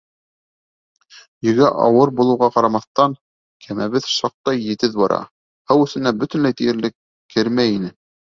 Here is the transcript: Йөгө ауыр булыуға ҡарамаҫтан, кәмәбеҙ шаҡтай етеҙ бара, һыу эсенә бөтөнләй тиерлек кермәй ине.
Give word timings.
Йөгө 1.47 1.67
ауыр 1.87 2.11
булыуға 2.21 2.49
ҡарамаҫтан, 2.55 3.13
кәмәбеҙ 3.67 4.09
шаҡтай 4.15 4.59
етеҙ 4.71 4.97
бара, 5.03 5.21
һыу 5.73 5.85
эсенә 5.91 6.15
бөтөнләй 6.25 6.59
тиерлек 6.63 6.99
кермәй 7.37 7.73
ине. 7.77 7.95